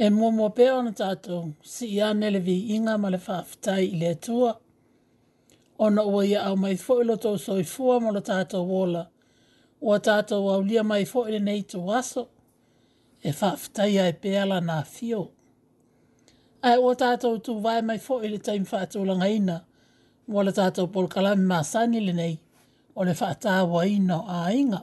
[0.00, 3.98] e mua mua pēo na tātou si i anele vi inga ma le whaafitai i
[4.00, 4.54] le tua.
[5.84, 9.02] Ona ua ia au mai fo ilo so i fua mo la tātou wola.
[9.80, 12.28] Ua tato au lia mai fo ilo nei tō waso.
[13.22, 15.20] E whaafitai ai pēala nā fio.
[16.64, 19.60] Ai ua tato tu vai mai fo ilo taim whaatou langa ina.
[20.28, 22.38] Wala tato tātou polkalami mā sani le nei.
[22.94, 23.12] O le
[23.66, 24.82] wa ina a inga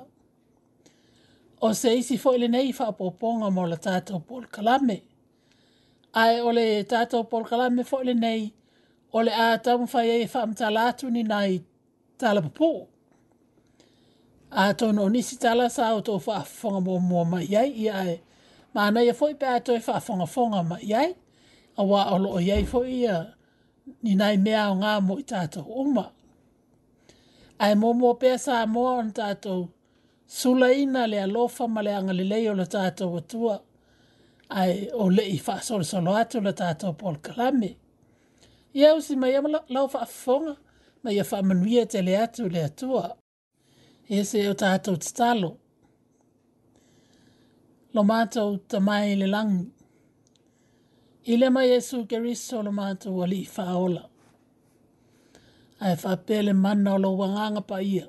[1.62, 5.02] o se isi fo ile nei fa poponga mo la tata o Kalame.
[6.14, 8.54] Ai ole tato o Paul Kalame fo ile nei
[9.14, 11.64] ole a tamu fa ye fa mtalatu ni nai
[12.18, 12.88] tala popo.
[14.52, 18.22] A tono nisi tala sa o to fa fonga mo mo ma ye i ai.
[18.76, 21.16] Ma na ye fo pe a to fa fonga fonga ma ye.
[21.78, 23.08] A wa o lo o ye fo i
[24.04, 26.12] ni nai mea o ngā mo tato o uma.
[27.60, 29.52] Ai mo mo pe sa mo on tata
[30.28, 33.56] sulaina le alofa ma le agalelei o le tatou atua
[34.62, 37.70] ae o leʻi faasolosolo atu le tatou pol kalame
[38.80, 39.42] ia usi mai ia
[39.74, 40.54] lao faafofoga
[41.04, 43.06] ma ia faamanuia tele atu le atua
[44.14, 45.50] ia se o tatou tatalo
[47.96, 49.64] lo matou tamai le lagi
[51.24, 54.04] i le ma iesu keriso lo matou alii faaola
[55.86, 58.06] ae faapea le mana o lou agaga paia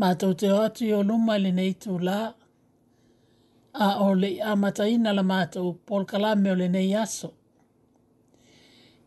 [0.00, 2.20] Mātou te atu o luma le nei tū lā.
[3.84, 7.28] A o le amata ina la mātou pol kalame o le nei aso.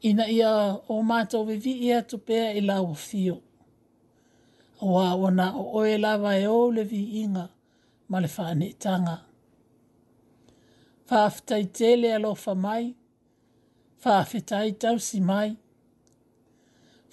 [0.06, 0.52] Ina ia
[0.94, 3.40] o mātou vivi ia tu pēa i la o fio.
[4.86, 7.48] O a wana o oe lava e o le vi inga
[8.10, 9.18] ma le whāne tanga.
[11.10, 12.92] Whāwhitai tele alofa mai.
[14.06, 15.56] Whāwhitai tausi mai.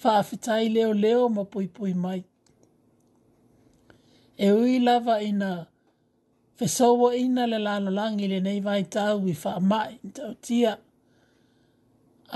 [0.05, 2.19] Whāwhitai leo leo mo pui pui mai
[4.37, 5.67] e ui lava ina
[6.55, 10.73] fesowo ina le lano langi le nei vai tau i wha mai tau tia.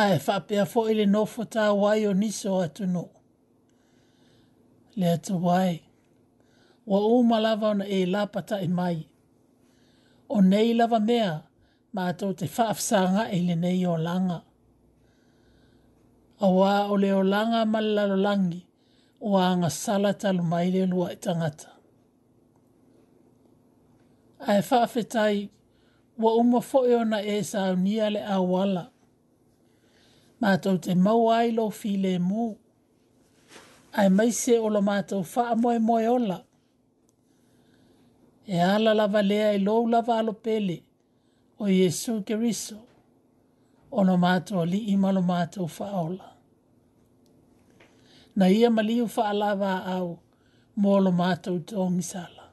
[0.02, 3.04] A e wha pia fo i le nofo tau wai o niso atu no.
[4.98, 5.76] Le atu wai.
[6.90, 8.98] Wa o malava na e lapa ta e mai.
[10.30, 11.32] O nei lava mea
[11.94, 14.40] ma atu te wha afsanga e le nei o langa.
[16.40, 18.62] A wā o le o langa malalolangi
[19.28, 21.75] o anga salata lumaile lua e tangata
[24.48, 25.50] ae whaafetai
[26.18, 28.90] wa uma foe ona e saunia le awala.
[30.42, 32.54] Mātou te mau ailo fi le mū.
[33.94, 36.44] Ai maise o lo mātou wha moe moe ola.
[38.48, 40.84] E ala lava lea e lou lava alo pele
[41.60, 42.78] o Jesu Keriso.
[43.92, 46.32] O lo mātou li ima lo mātou wha ola.
[48.36, 50.18] Na ia maliu wha alava au
[50.78, 52.45] mō lo mātou tōngisala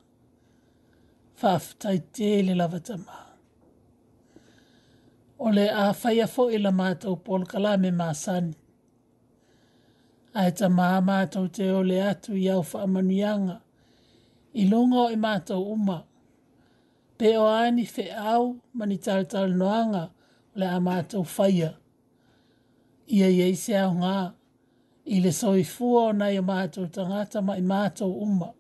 [1.42, 3.14] faafutai te le lava tama.
[5.38, 8.54] O le a whaia fo i e la mātou polo kala me māsani.
[10.38, 13.58] A e ta maa mātou te o le atu i au whaamanianga.
[14.62, 15.98] I longa o e mātou uma.
[17.18, 18.06] Pe o aani fe
[18.36, 20.04] au mani tal tal noanga
[20.54, 21.74] le a mātou whaia.
[23.10, 24.16] Ia ia i se au ngā.
[25.12, 28.54] I le soi o nai o mātou tangata mai mātou Mātou uma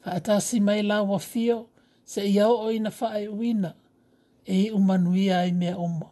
[0.00, 1.68] faatasi mai la uafio
[2.10, 3.70] se i aoo ina faaeʻuina
[4.54, 6.08] e iʻu manuia ai mea uma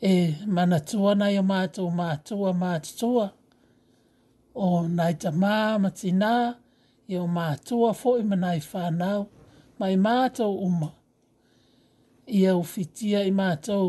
[0.00, 3.26] e manatua nai o matou matua matutua
[4.64, 6.34] o nai tamā ma tinā
[7.12, 9.20] ia o matua foʻi manai fanau
[9.80, 10.90] mai matou uma
[12.38, 13.88] ia ufitia i matou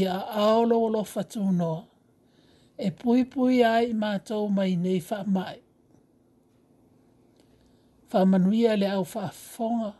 [0.00, 1.80] ia aao loualofa tunoa
[2.76, 5.00] e pui pui ai i matou mai nei
[5.36, 5.58] mai
[8.12, 9.92] whamanuia le au whaafonga,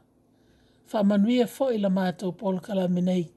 [0.93, 3.28] whamanuia fo i la mātou polkala minei.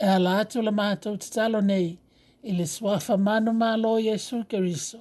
[0.00, 1.96] E ala atu la mātou te talo nei,
[2.42, 5.00] i le swafa manu mā lo Jesu Keriso.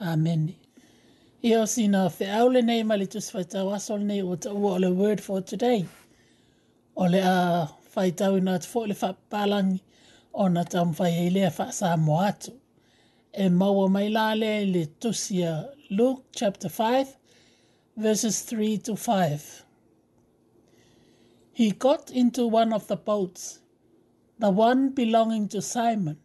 [0.00, 0.54] Amen.
[1.44, 4.80] Ia o sina o te aule nei malitus whaitau asol nei o ta ua o
[4.82, 5.86] le word for today.
[6.96, 9.78] O le a whaitau ina te fōle whapalangi
[10.32, 12.50] o na tam whai heilea whaasā mo atu.
[13.32, 15.60] E maua mai lā le le tusia
[15.90, 17.06] Luke chapter 5,
[17.96, 19.64] verses 3 to 5.
[21.52, 23.60] He got into one of the boats,
[24.38, 26.18] the one belonging to Simon,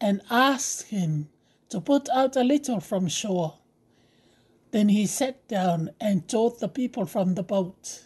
[0.00, 1.28] and asked him
[1.70, 3.54] to put out a little from shore.
[4.72, 8.02] Then he sat down and taught the people from the boat.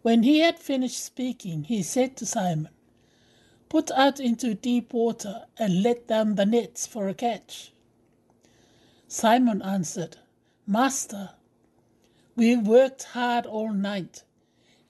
[0.00, 2.70] When he had finished speaking, he said to Simon,
[3.68, 7.72] Put out into deep water and let down the nets for a catch.
[9.08, 10.16] Simon answered,
[10.66, 11.30] Master,
[12.36, 14.22] we've worked hard all night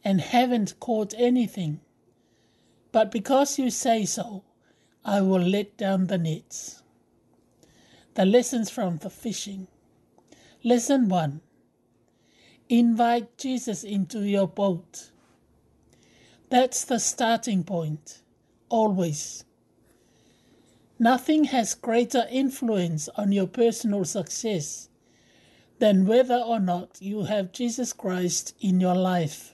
[0.04, 1.80] and haven't caught anything.
[2.92, 4.44] But because you say so,
[5.02, 6.82] I will let down the nets.
[8.14, 9.66] The lessons from the fishing.
[10.62, 11.40] Lesson 1
[12.68, 15.10] Invite Jesus into your boat.
[16.50, 18.20] That's the starting point,
[18.68, 19.46] always.
[20.98, 24.90] Nothing has greater influence on your personal success
[25.82, 29.52] than whether or not you have Jesus Christ in your life.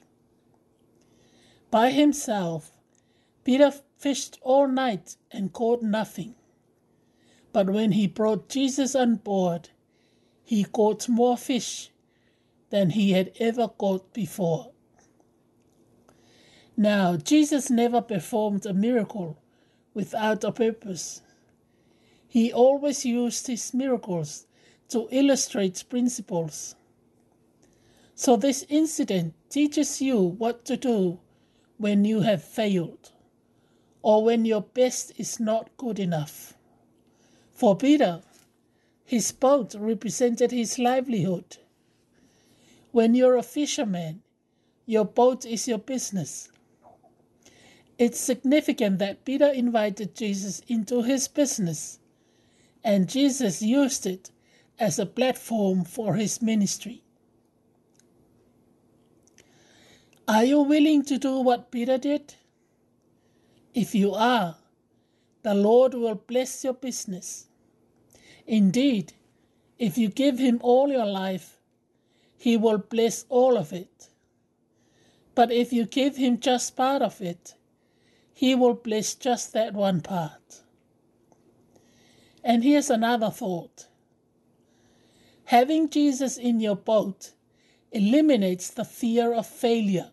[1.71, 2.77] By himself,
[3.45, 6.35] Peter fished all night and caught nothing.
[7.51, 9.71] But when he brought Jesus on board,
[10.45, 11.89] he caught more fish
[12.69, 14.73] than he had ever caught before.
[16.77, 19.39] Now, Jesus never performed a miracle
[19.95, 21.23] without a purpose.
[22.27, 24.45] He always used his miracles
[24.88, 26.75] to illustrate principles.
[28.14, 31.20] So, this incident teaches you what to do
[31.76, 33.12] when you have failed
[34.02, 36.55] or when your best is not good enough.
[37.52, 38.23] For Peter,
[39.05, 41.58] his boat represented his livelihood.
[42.90, 44.23] When you're a fisherman,
[44.87, 46.50] your boat is your business.
[47.99, 51.99] It's significant that Peter invited Jesus into his business,
[52.82, 54.31] and Jesus used it
[54.79, 57.03] as a platform for his ministry.
[60.26, 62.35] Are you willing to do what Peter did?
[63.75, 64.57] If you are,
[65.43, 67.47] the Lord will bless your business.
[68.47, 69.14] Indeed,
[69.79, 71.59] if you give Him all your life,
[72.37, 74.09] He will bless all of it.
[75.35, 77.55] But if you give Him just part of it,
[78.35, 80.61] He will bless just that one part.
[82.45, 83.87] And here's another thought
[85.49, 87.33] Having Jesus in your boat
[87.90, 90.11] eliminates the fear of failure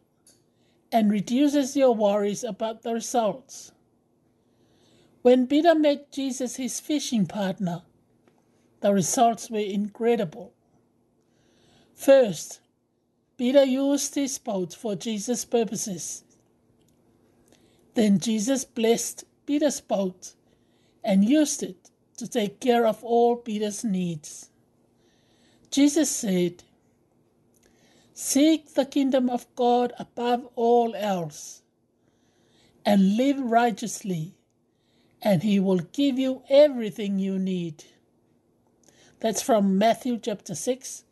[0.94, 3.74] and reduces your worries about the results.
[5.24, 7.82] When Peter made Jesus his fishing partner,
[8.80, 10.54] the results were incredible.
[11.94, 12.62] First,
[13.38, 16.24] Peter used his boat for Jesus' purposes.
[17.94, 20.34] Then Jesus blessed Peter's boat
[21.04, 21.89] and used it
[22.20, 24.50] to take care of all Peter's needs.
[25.75, 26.63] Jesus said,
[28.13, 31.63] Seek the kingdom of God above all else
[32.86, 34.34] and live righteously,
[35.22, 37.84] and He will give you everything you need.
[39.20, 41.03] That's from Matthew chapter 6,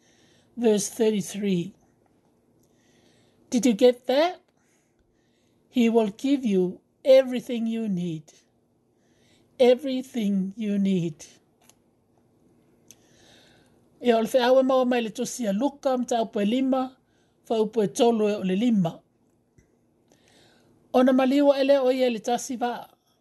[0.55, 1.73] verse 33.
[3.49, 4.39] Did you get that?
[5.67, 8.23] He will give you everything you need.
[9.59, 11.25] Everything you need.
[14.05, 16.81] Ia ole whea awa maua mai le tosi a luka am tau pue lima,
[17.49, 18.91] wha upu tolu e ole lima.
[20.97, 22.71] Ona maliwa ele o ia le tasi va,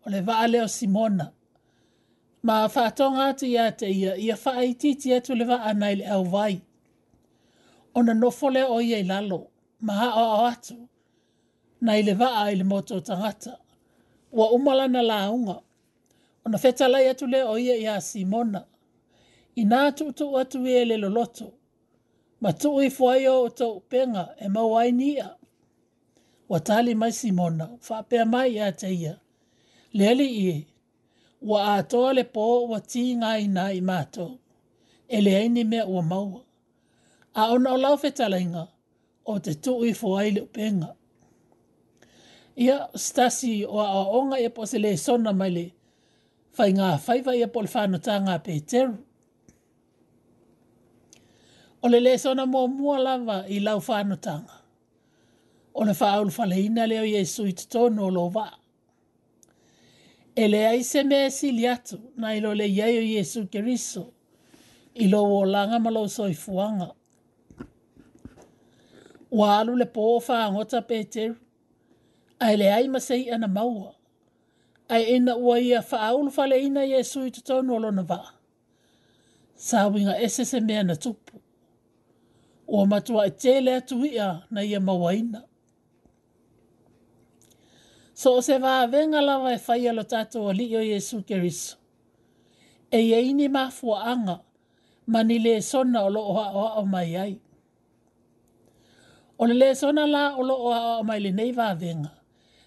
[0.06, 1.32] ole va ale o Simona.
[2.42, 5.94] Ma wha tonga atu ia te ia, ia wha ai titi atu le va anai
[6.00, 6.54] le au vai.
[7.94, 9.38] Ona nofole o ia i lalo,
[9.86, 10.76] ma ha o au atu,
[11.84, 13.52] na ile va ai le moto tangata.
[14.32, 15.56] Wa umalana la unga,
[16.44, 18.02] ona fetalai atu le o ia ia Simona.
[18.02, 18.72] Simona
[19.61, 21.52] i nā tūtou atu e le loloto.
[22.42, 25.28] Ma tū i fuai o tau penga e mawai nia.
[26.49, 29.14] Wa tali mai simona, whapea mai a te ia.
[29.92, 30.54] Leli i e,
[31.40, 31.82] wa a
[32.12, 34.38] le pō wa tī ngā i nā i mātou.
[35.09, 36.42] E le aini mea ua maua.
[37.35, 38.66] A ona o lau whetalainga
[39.25, 40.94] o te tū i fuai le upenga.
[42.56, 45.66] Ia stasi o a onga e pose le sona mai le.
[46.52, 48.97] Fai ngā faiwa ia polifano tā ngā pēteru.
[51.82, 54.54] O le leso na mō mua lava i lau whānotanga.
[55.74, 58.44] O le whāul whaleina leo Iesu i tono lo va.
[60.36, 64.04] E le aise mea si liatu na ilo le iai o Iesu keriso
[64.94, 66.92] i lo o langa malo soi fuanga.
[69.32, 71.34] O alu le pō whāngota pēteru.
[72.40, 73.92] Ai le aima sei ana maua.
[74.88, 78.22] Ai ina ua ia whāul whaleina Iesu i tono lo na va.
[79.58, 81.41] Sāwinga ese se mea na tupu
[82.73, 85.43] o matua e tele atu ia na ia mawaina.
[88.14, 91.76] So o se vaa venga lawa e whaia lo tato o li o Yesu Keriso.
[92.91, 94.41] E ia ini mafua anga
[95.07, 97.37] ma ni le sona o loo o haa o mai ai.
[99.38, 102.11] O le sona la o loo haa o mai le nei vaa venga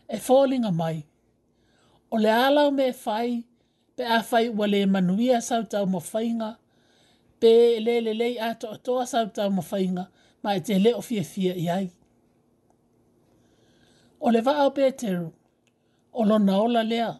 [0.07, 1.01] e fōlinga mai.
[2.13, 3.41] O le alau me whai
[3.95, 6.49] pe a whai ua le manuia sau tau mo whainga
[7.39, 10.05] pe le le le a to to sa ta mo fainga
[10.43, 11.87] ma te le o fie fie i ai
[14.19, 15.27] o le va a peter
[16.13, 17.13] o lo na ola lea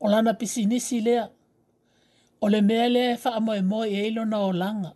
[0.00, 1.26] o la na pisini si lea
[2.42, 4.92] o le mele fa mo e mo e lo na o langa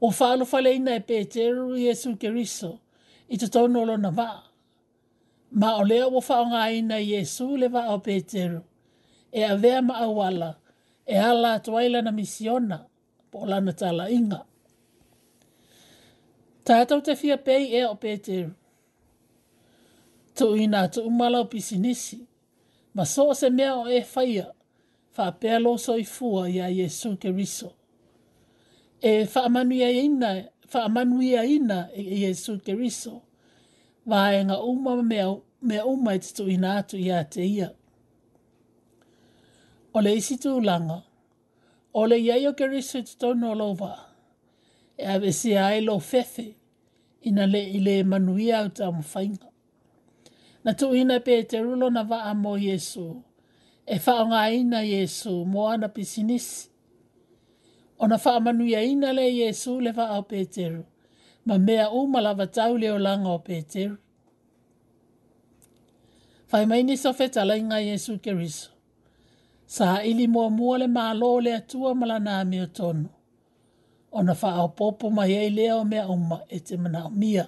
[0.00, 1.52] o fa no fa le ina e peter
[1.86, 2.80] yesu keriso
[3.28, 4.28] i to tonu o lo na va
[5.60, 6.46] ma o le o fa o
[6.78, 8.50] ina yesu le va e a peter
[9.32, 10.10] e avea ma awala.
[10.16, 10.50] wala
[11.06, 12.86] e ala atua ai lana misiona
[13.30, 14.44] po e o lana talaʻiga
[16.64, 18.52] tatou te fia pei ea o peteru
[20.36, 22.16] tuuina atuumala o pisinisi
[22.94, 24.52] ma so o se mea o e faia
[25.12, 27.68] faapea lo soifua iā iesu keriso
[29.02, 30.46] e faamanuiaina
[31.56, 33.22] ina i iesu keriso
[34.06, 35.28] vaega uma mea
[35.86, 37.74] uma e te tuuina atu iā te ia, ia
[39.96, 41.02] o le isi tu ulanga,
[41.94, 43.90] o le iai o ke research tonu o lova,
[44.98, 46.46] e ave si ae lo fefe,
[47.28, 49.48] ina le i le manuia au ta mwhainga.
[50.64, 53.06] Na tu ina pe te rulo na vaa mo Yesu,
[53.86, 56.68] e whaonga ina Yesu mo ana pisinisi.
[57.98, 60.82] O na wha manuia ina le Yesu le vaa o Peteru,
[61.46, 63.96] ma mea umalava tau le o langa o Peteru.
[66.50, 68.73] Whaimaini sofeta la inga Yesu keriso
[69.74, 73.08] sa ili mo mole ma malo le atua malana ami o tono.
[74.16, 77.44] O na wha au popo mai ei leo mea uma e te mana o mia.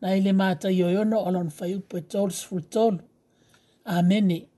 [0.00, 2.98] Na ili mata yoyono alon whaiupo e tolus fru tolu.
[3.84, 4.18] Ameni.
[4.24, 4.48] Ameni.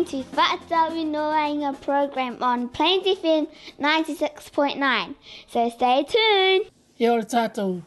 [0.00, 3.46] listening to Fatawi Noanga program on Plains FM
[3.80, 5.14] 96.9.
[5.48, 6.70] So stay tuned.
[6.96, 7.82] Yo tato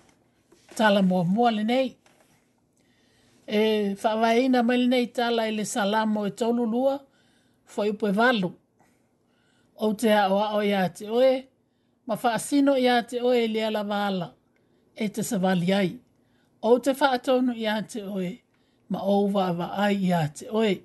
[0.75, 1.95] tala mo mo le nei.
[3.47, 7.01] E fa vai na mal nei tala ile salamo e tolu lua
[7.65, 8.53] foi po valu.
[9.77, 11.45] O te a o ya te oe
[12.07, 14.33] ma fa sino ya te oe le ala vala.
[14.95, 15.99] E te sa vali ai.
[16.61, 17.53] O te fa atonu
[17.87, 18.37] te oe
[18.89, 20.77] ma ova va ai ya te Oe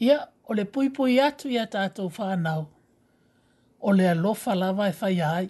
[0.00, 2.66] ia o le pui atu ia tātou whānau,
[3.80, 5.48] o le alofa lava e whai ai.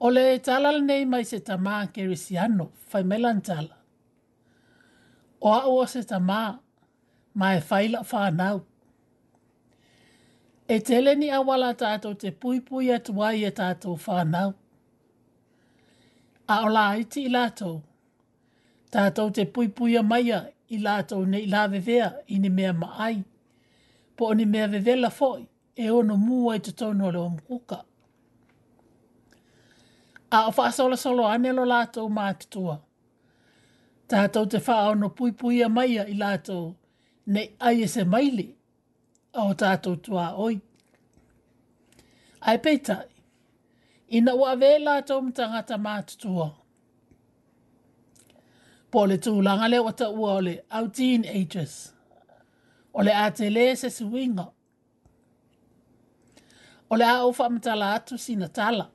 [0.00, 3.76] O le talal nei mai se tamā ke risi ano, whai melantala.
[5.40, 6.42] O a o se tamā,
[7.34, 8.62] ma e whai la whānau.
[10.68, 14.54] E tele ni awala tātou te puipui atu ai e tātou whānau.
[16.48, 17.80] A o la iti i lātou,
[18.94, 23.22] tātou te puipui a mai ai i lātou nei lāwewea i ne mea maai.
[24.16, 27.80] Po o ne mea wewela foi e ono mua i te tono le omkuka.
[30.32, 32.78] A o sola solo solo anelo lātou mātutua.
[34.08, 36.70] Tātou te wha ono pui pui a maia i lātou
[37.26, 38.48] nei ai e se maili
[39.34, 40.56] a o tātou tua oi.
[42.40, 43.06] Ai peitai,
[44.08, 46.50] ina ua vē lātou mtangata mātutua.
[46.54, 46.61] Ai
[48.92, 51.92] Pole tu tūlanga le wata ua ole le au teenagers.
[52.92, 54.46] O le a te le se suinga.
[56.90, 58.90] O le a ufa mtala atu sina tala.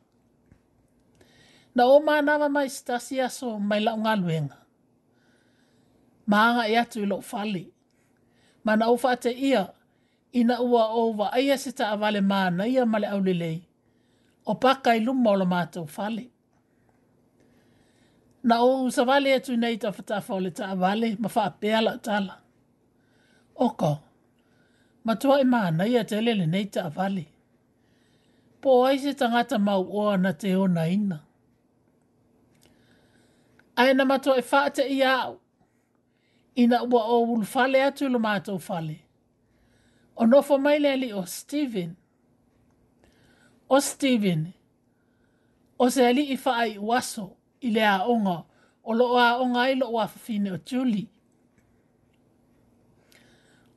[1.75, 4.57] Na o maanawa mai stasi aso mai launga luenga.
[6.29, 7.65] Maanga e i ilo fali.
[8.65, 9.61] Ma na ufa te ia
[10.39, 13.59] ina ua ova aia sita avale maana ia male au lelei.
[14.45, 16.25] O paka lumo lo mātou fali
[18.43, 22.35] na o sa vale atu nei ta fata fole ta vale ma fa pela tala
[23.65, 23.91] oko
[25.05, 27.23] ma tua e ma nei ya tele nei ta vale
[28.61, 31.17] po ai se tanga ta mau o na te e o na ina
[33.81, 35.13] ai na ma tua e fa te ia
[36.61, 38.97] ina wa o ul fale atu lo ma to fale
[40.19, 41.91] o no fo mai le ali o steven
[43.73, 44.41] o steven
[45.81, 48.43] o se ali i fa ai waso i le aoga
[48.83, 51.03] o loo aoga ai loo afafine o juli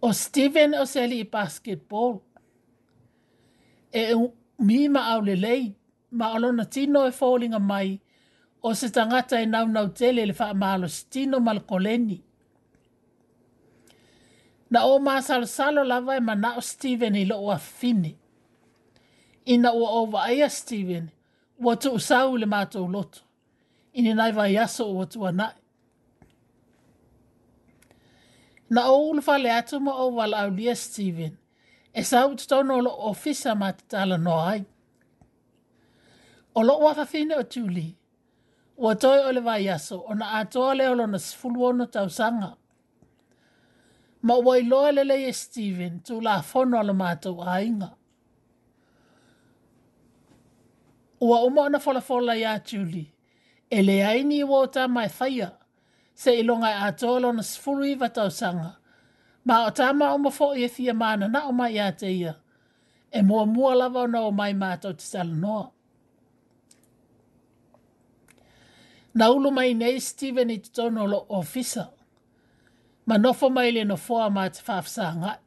[0.06, 2.14] o stephen o seli i basketball
[4.00, 4.14] e
[4.66, 5.64] mi maʻau lelei
[6.18, 7.90] ma o lona tino e foliga mai
[8.66, 12.18] o se tagata e naunau tele i le faamalositino ma le koleni
[14.72, 18.10] na o masalosalo lava e manaʻo stephen i loo afafine
[19.54, 21.04] ina ua ovaaia stephen
[21.64, 23.20] ua tuusau i le matou loto
[23.92, 25.54] i ni nai vai aso o atua nai.
[28.74, 31.34] Na o ulu fale atu ma o wala au lia Stephen,
[31.98, 34.60] e sa utu tono o lo ofisa ma te tala no ai.
[36.54, 37.88] O lo wafa fine o tuli,
[38.82, 42.50] ua toi o vai aso o na atoa le olo na sifulu ono tau sanga.
[44.26, 47.90] Ma ua iloa le le e Stephen tu la fono ala mātou a inga.
[51.26, 53.08] Ua umo ana fola fola ia Julie
[53.70, 55.50] e le aini i wota mai whaia,
[56.14, 58.76] se ilonga a tōlo na sifuru i sanga.
[59.44, 62.06] Ma o tā ma o mafo i e fia mana na o mai a te
[62.08, 62.34] ia,
[63.12, 65.70] e mua mua lava na o mai mātou te salanoa.
[69.14, 71.88] Na ulu mai nei Steven i te tono lo ofisa,
[73.06, 75.38] ma nofo mai le no fua ma te whafsa ngai.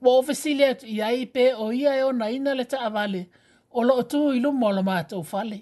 [0.00, 3.26] Wa ofisi le atu i aipe o ia e o na ina le ta avale,
[3.70, 5.60] o loo tū i lumo o la mātou fale.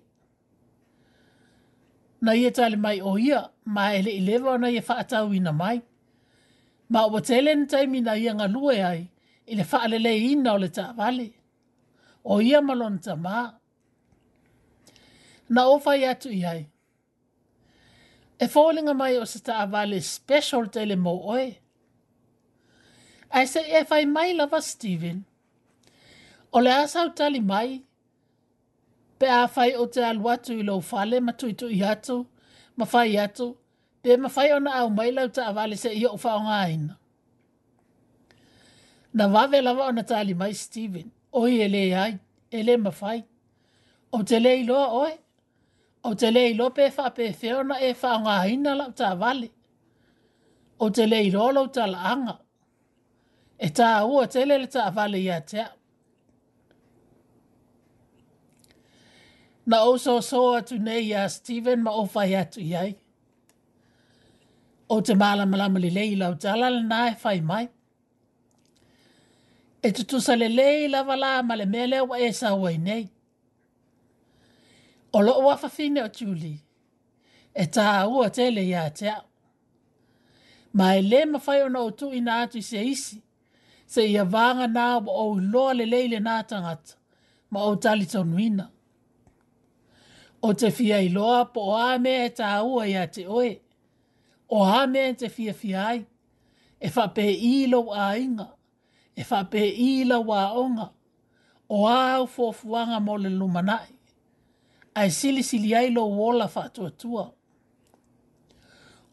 [2.24, 5.52] Na ie tāle mai o ia, ma ele i lewa na ia e whaatau na
[5.52, 5.80] mai.
[6.90, 9.02] Ma o watele ni taimi na ia ngalue ai,
[9.46, 11.28] i le whaalele ina o le tā vale.
[12.24, 13.46] O ia malon ta mā.
[15.48, 16.66] Na o fai atu i ai.
[18.40, 21.46] E fōlinga mai o se tā vale special tele mō oe.
[23.30, 25.24] Ai se e fai mai lava Stephen.
[26.52, 27.80] O le asau tali mai,
[29.18, 32.16] pe a fai o te alu atu i lau fale ma tui tui atu,
[32.78, 33.46] ma fai atu,
[34.02, 36.94] pe ma fai ona au mai lau ta avale se i o fao ngā aina.
[39.16, 41.08] Na wawe lawa ona tali mai Steven,
[41.40, 42.14] oi ele le ai,
[42.56, 43.18] e ma fai.
[44.12, 45.12] O te le iloa oi,
[46.08, 49.48] o te le iloa pe fa pe feona e fao ngā aina lau ta avale.
[50.84, 52.36] O te le iloa lau ta la anga.
[53.66, 55.68] E ta ua te le le ta avale i atea.
[59.68, 62.94] na o so so atu nei ya Steven ma o fai atu iai.
[64.90, 67.66] O te mala malama li lei lau te alala nai fai mai.
[69.86, 73.04] E tu tusa le lei lava la ma le mele wa e sa wai nei.
[75.12, 76.54] O lo wa fafine o tuli.
[77.62, 79.24] E ta ua tele ya te au.
[80.78, 83.16] Ma e le ma fai ona o tu ina atu i se isi.
[83.92, 86.90] Se ia vanga nā wa o loa le leile nā tangata.
[87.52, 88.64] Ma o tali tonuina.
[88.70, 88.76] Ma
[90.42, 93.56] o te fia i loa po o ame e tā ua i a te oe.
[94.50, 96.02] O ame e te fia fia ai.
[96.80, 98.46] E wha pē i lo a inga.
[99.16, 100.90] E wha pē i lo a onga.
[101.68, 103.90] O au fōfuanga mo le lumanae,
[104.94, 107.32] Ai sili sili ai lo wola wha tua tua.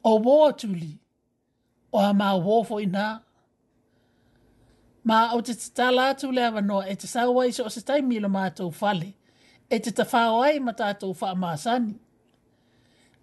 [0.04, 0.98] O wō tuli.
[1.92, 3.06] O a mā wōfo i nā.
[5.04, 8.30] Ma o te tala atu le awa noa e te sawa iso o se taimilo
[8.34, 9.06] mātou fale.
[9.16, 9.24] Ma
[9.69, 11.95] e te tawhao ai ma tātou whaamāsani.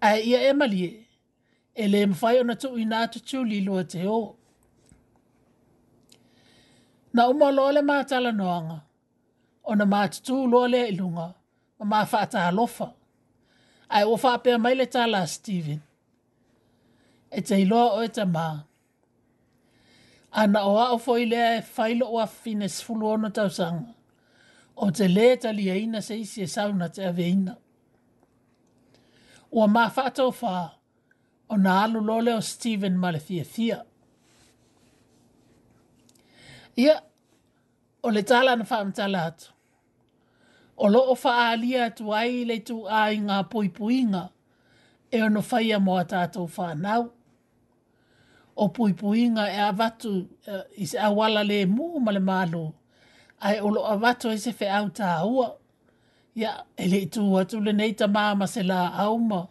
[0.03, 0.89] A ia e malie,
[1.75, 4.19] e le mwhai o na tū i nātu tū li lua te o.
[7.13, 8.81] Na umo loa le mātala noanga,
[9.63, 11.29] o na mātu tū loa le ilunga,
[11.79, 12.91] ma mā whaata halofa.
[13.89, 15.81] A e wafa apea mai le tāla Stephen.
[17.31, 18.47] E te iloa o e te mā.
[20.41, 23.93] Ana o o foi lea e whailo o a fines fulu ono tausanga
[24.83, 27.55] o te leta tali e ina se isi e sauna te ave ina.
[29.51, 30.63] Ua maa whātou whaa
[31.47, 33.77] o nā alu lole o Stephen Malathia Thia.
[36.83, 36.95] Ia,
[38.03, 39.53] o le tala na whaam tala atu.
[40.77, 43.71] O lo o whaa alia atu ai le tu a i ngā pui
[45.15, 47.11] e ono faia mo a tātou whaa nau.
[48.57, 52.19] O pui pui e a vatu uh, eh, i se awala le mū ma le
[52.19, 52.73] mālo
[53.43, 55.47] ai o avato vato e se fe au tā ua.
[56.35, 59.47] Ia, ele i tūa tu le nei ta māma se la auma.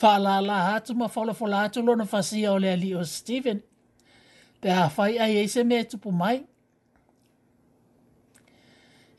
[0.00, 3.62] Whālā la hatu ma wholawhola hatu fa whasia o le ali o Stephen.
[4.60, 6.44] Pe a whai ai eise mea tupu mai.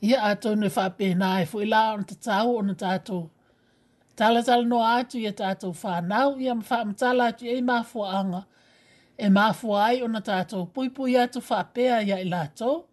[0.02, 3.30] Ia ato nui whape nā e fu ila on te tau on tātou.
[4.16, 8.46] Tala tala no atu ia tātou whānau ia mwha mtala atu ia i mafua anga.
[9.18, 12.86] E mafua ai on tātou pui pui atu whapea ia i lātou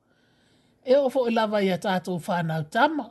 [0.85, 3.11] e o i lava i a tātou whānau tama.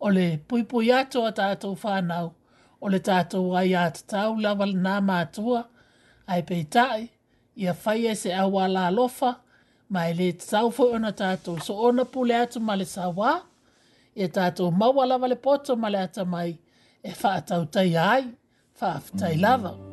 [0.00, 2.32] O le pui pui ato a tātou whānau,
[2.80, 5.64] o le tātou ai a tātou lava nā mātua,
[6.28, 7.08] ai pei tai,
[7.56, 9.34] i a whai e se awa la lofa,
[9.88, 13.38] mai le tātou fo ona tātou, so ona pule atu ma le sawa,
[14.14, 16.50] e tātou maua lava le poto ma le atamai,
[17.02, 18.24] e e whaatau tai ai,
[18.80, 19.70] whaafutai lava.
[19.72, 19.89] Mm -hmm.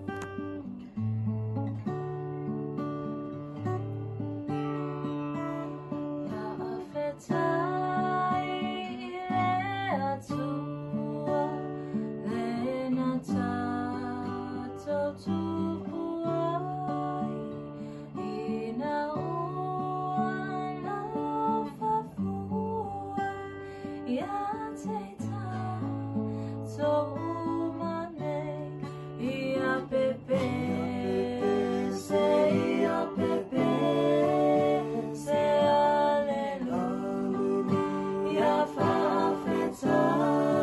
[39.83, 40.56] all.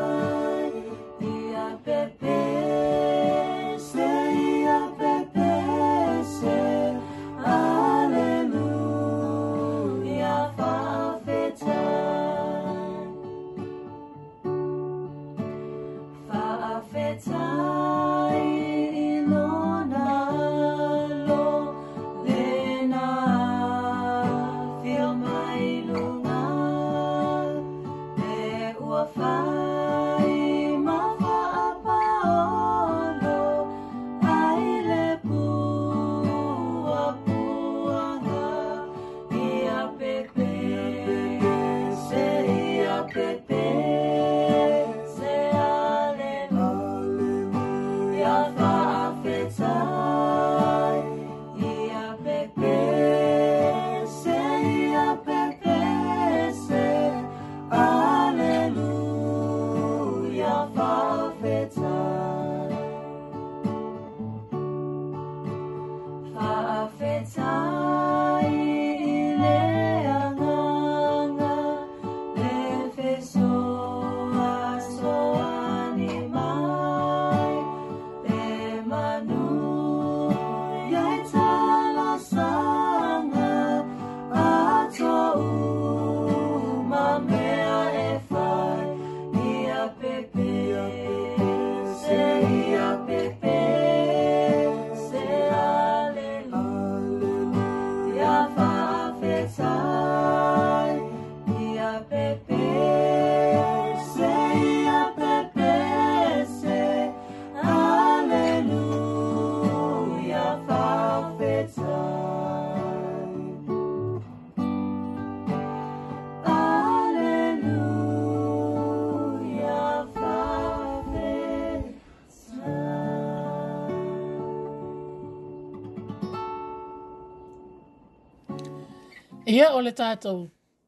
[129.75, 130.47] o le tātou,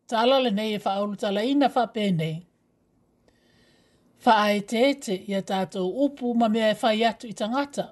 [0.09, 2.37] ta ala le nei e wha tala ina wha pēnei.
[4.25, 7.89] Wha ae tēte i a tātou upu ma mea e whai atu i tangata,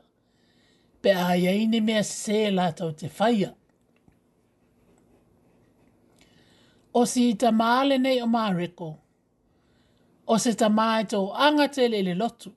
[1.05, 3.53] pe ae aine mea se lātou te whaia.
[6.95, 8.93] O si i ta maa nei o māreko,
[10.31, 12.55] o se ta maa e tō angatele le lotu,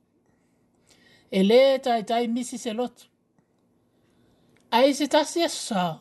[1.31, 3.09] e le tai tai misi se lotu.
[4.77, 5.95] Ai se tasi e saa,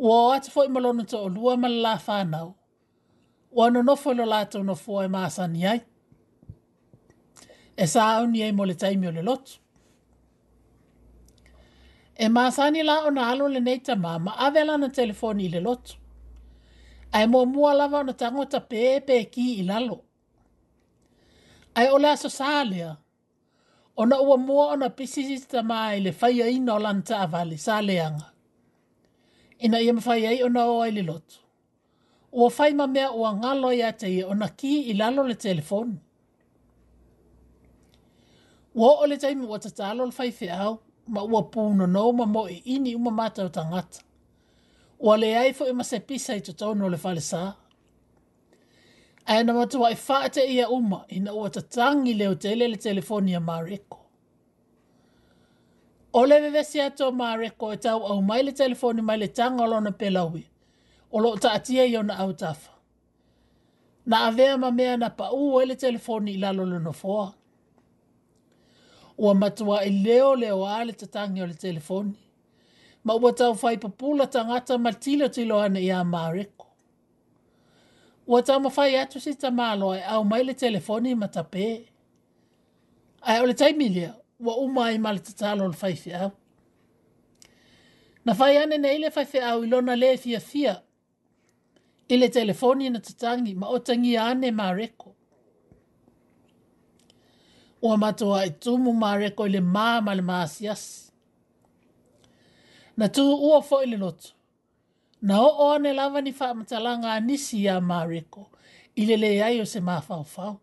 [0.00, 2.48] Ua o atu fwoi malono to o lua ma la whanau.
[3.56, 5.80] Ua no no fwoi lo la tau no fwoi maa sani ai.
[7.76, 9.54] E sa au ni ei mole taimi o le lotu.
[12.16, 15.48] E maa sani la o na alo le neita maa ma avela na telefoni i
[15.54, 15.92] le lotu.
[17.16, 19.96] Ai mua mua lava o na tangota pepe ki i lalo.
[21.78, 22.90] Ai ole aso saalea.
[24.00, 28.29] Ona ua mua ona pisisita maa i le faya ina o lanta avali saaleanga
[29.60, 31.38] ina ia mawhai ai o na o ai lotu.
[32.32, 35.34] Ua whai ma mea ua ngalo ia te ia o na ki i lalo le
[35.44, 35.88] telefon.
[38.80, 40.72] Ua o le taimi ua tatalo le whai au,
[41.14, 43.98] ma ua pūna no ma mo i e ini uma mata o tangata.
[45.04, 47.42] Ua le ai fo ima pisa i tutono le whale sā.
[49.32, 53.99] Aena matua i e whaate ia uma, ina ua tatangi leo tele le telefonia mareko.
[56.12, 59.64] O le vevesi ato ma reko e tau au mai le telefoni mai le tanga
[59.66, 60.42] lo na pelawi.
[61.12, 62.70] O lo ta atia i ona au tafa.
[64.06, 67.34] Na avea ma mea na pa u e le telefoni ilalo lalo le no foa.
[69.18, 72.14] Ua matua i leo leo a ta tangi o le telefoni.
[73.04, 76.66] Ma ua tau fai papula ngata ma tilo tilo ana i a ma reko.
[78.26, 81.86] Ua tau mawhai atu si tamalo e au mai le telefoni ma tape.
[83.22, 86.30] Ai o le taimili au wa uma ai e ma le na o le faifeau
[88.24, 90.72] na fai ane nei le faifeau i lona lē fiafia
[92.08, 94.24] i le telefoni na tatagi ma o tagia
[94.58, 95.10] ma reko.
[97.86, 100.92] ua mato wa tumu ma reko le mā ma le masiasi
[102.98, 104.28] na tu tuuua fo ile loto
[105.28, 108.42] na o ane lava ni faamatalaga anisi ya ma reko.
[109.00, 110.54] Ile le lē ai o se mafaufau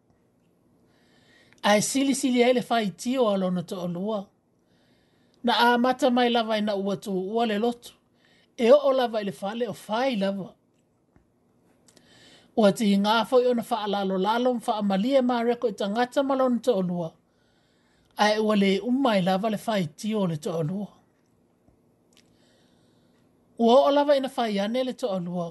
[1.64, 4.26] sili silisili ai le faitio a lona toʻalua
[5.44, 7.94] na amata mai lava ina ua tuua le lotu
[8.58, 10.48] e o lava i le faaleʻofai lava
[12.60, 17.10] ua tigā foʻi ona faalalolalo ma faamalie mareko i tagata ma lona toʻalua
[18.26, 20.88] ae ua lē uma i lava le faitio o le to toʻalua
[23.60, 25.48] ua o lava ina fai ane le to toʻalua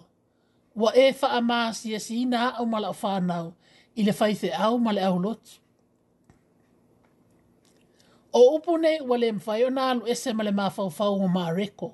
[0.81, 3.47] ua e faamasiasina aʻu ma laʻofānau
[3.97, 5.66] i le faifeʻau ma le ʻaulotu
[8.39, 11.89] o upu nei ua le mawhai o nalu ese ma le mawhau whau o reko.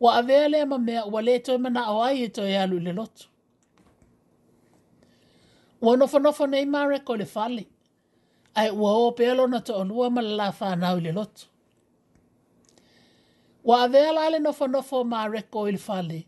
[0.00, 2.92] Wa avea le ma mea ua le toi mana o ai e toi alu le
[2.92, 3.26] lotu.
[5.82, 7.62] Ua nofo nofo nei ma reko le fale.
[8.54, 11.42] Ai ua o pelo na to onua ma la whanau le lotu.
[13.68, 16.18] Wa avea la le nofo nofo ma reko le fale.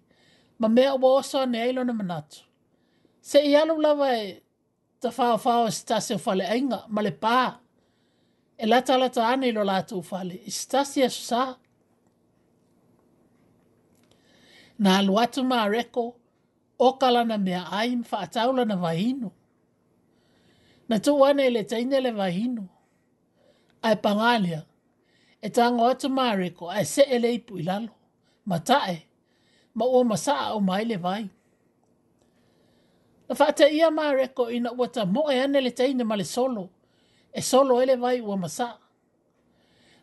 [0.60, 2.38] Ma mea ua osa ne ailo na manatu.
[3.28, 4.42] Se i alu lawa e
[5.00, 7.58] ta whao whao e stase o fale ainga ma le paa
[8.58, 11.56] e la talata ana ilo lo latou fale i se sa
[14.78, 16.04] na alu atu mareko
[16.78, 19.30] okalana mea aim ma faatau lana vahino
[20.88, 22.64] na tuu ana e le taina le vahino
[23.88, 24.60] ae pangalia.
[25.42, 27.94] e tago atu mareko ae see le ipu i lalo
[29.76, 31.30] ma ua masaa o mai le vai
[33.28, 36.70] na faataia reko ina ua tamoe ana le taina ma le solo
[37.34, 38.78] e solo ele vai ua masa.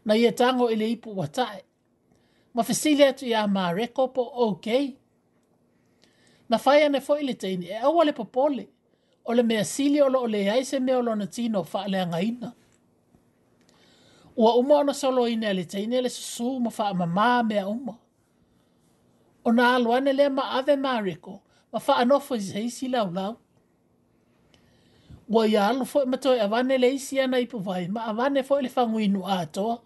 [0.05, 1.29] Na ia tango ele ipu ua
[2.53, 4.97] Ma fesile atu ia maa reko po ok.
[6.49, 8.67] Na fai ane fo ili teini e awale po pole.
[9.25, 12.53] Ole mea sili olo ole aise mea olo na tino faa lea ngaina.
[14.37, 17.97] Ua uma ona solo ine ali teini ele susu ma faa mama mea uma.
[19.43, 21.41] O na aluane lea ma ave maa reko.
[21.73, 23.37] Ma faa anofo zi heisi lau lau
[25.29, 28.61] wa ya alu fo ma toi avane le isi ana ipu vai, ma avane fo
[28.61, 29.81] le fangu inu atoa.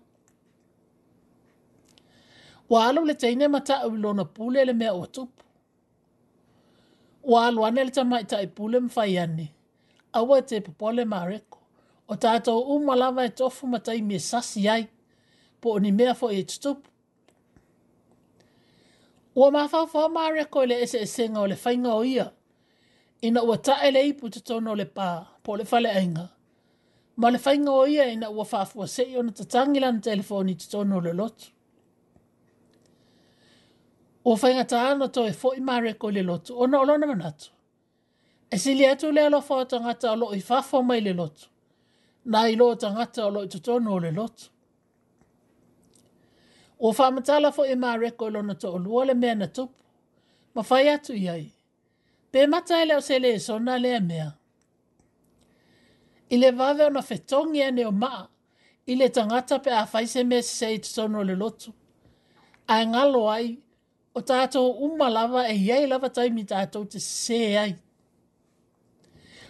[2.69, 5.43] Wa alu le teine mata au lona pule le mea o tupu.
[7.23, 9.51] Wa alu ane le tamai tai pule mfai ane,
[10.13, 11.59] awa e te pupole mareko,
[12.09, 12.13] o
[12.61, 14.87] u umalava e tofu matai mie sasi ai,
[15.61, 16.89] po ni mea fo e tutupu.
[19.35, 22.31] Wa mafau fo mareko e le ese esenga o le fainga o ia,
[23.21, 25.09] ina ua tae le ipu te tono le pā,
[25.43, 26.27] po le fale ainga.
[27.17, 30.65] Ma le whainga o ia ina ua whafua sei i ona tatangila na telefoni te
[30.71, 31.51] tono le lotu.
[34.25, 37.51] O whainga ta ana to e fo i mare ko le lotu, ona olona manatu.
[38.51, 41.47] E sili atu le alofa o tangata alo i whafo mai le lotu.
[42.25, 44.49] Na ilo o tangata alo i tutono le lotu.
[46.79, 49.75] O whamatala fo i mare ko ilona to olua le mea na tupu.
[50.55, 51.29] Ma whai atu iai.
[51.29, 51.51] ai
[52.31, 54.31] pe mata ele o sele so na le mea.
[56.29, 58.27] I le vave o na fetongi ane o maa,
[58.87, 61.73] i le tangata pe a faise me se i tono le lotu.
[62.67, 63.57] A ngalo ai,
[64.15, 67.75] o tato umma lava e iei lava taimi tato te se ai.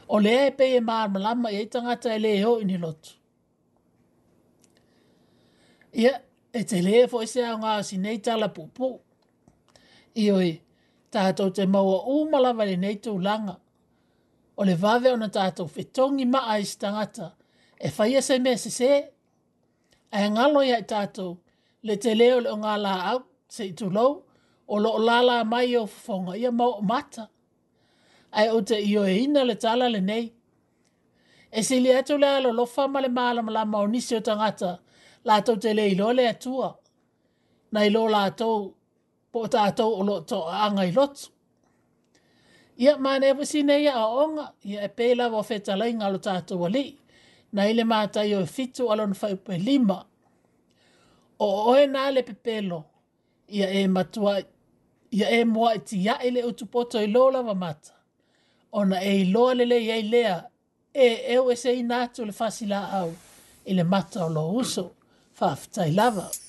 [0.08, 3.12] O le e pe e maa malama i e tangata le e o ini lotu.
[5.94, 6.14] Ia,
[6.54, 9.00] e te lefo e se a ngā si tala pupu.
[10.16, 10.62] Ioi, oi,
[11.12, 13.60] tātou te maua o malawa nei tū langa.
[14.58, 17.34] O le vāwe ona tātou whetongi maa i stangata,
[17.80, 18.92] e whaia se mea se se.
[20.12, 21.38] Ai ngalo ia i tātou,
[21.84, 24.22] le te leo le o ngā la au, se i lou,
[24.68, 27.30] o lo o lala mai o fonga ia mau o mata.
[28.34, 30.32] Ai o te i e ina le tala le nei.
[31.52, 34.78] E se li atu le alo lofa ma le maala ma la maonisi o tangata,
[35.26, 36.76] la tau te le ilo le atua.
[37.72, 38.74] Na ilo la tau,
[39.40, 41.30] po tātou o loto a angai lotu.
[42.80, 46.60] Ia mana e wasine ia a onga, ia e pēla wa feta lai ngalo tātou
[46.66, 46.86] wali,
[47.56, 50.00] na ile mātai i o fitu alon whaupe lima.
[51.40, 52.82] O oe nā le pepelo,
[53.48, 54.38] ia e matua,
[55.12, 57.94] ia e mua i ti ia ile utupoto i lola wa mata.
[58.86, 60.44] na e i loa lele ia i lea,
[60.94, 63.14] e eo e, e se i nātu le fasila au,
[63.66, 64.92] ile mata o lo uso,
[65.40, 65.96] faftai lava.
[65.96, 65.96] Faftai
[66.36, 66.48] lava.